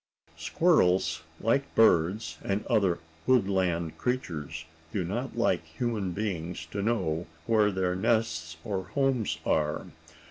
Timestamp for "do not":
4.91-5.37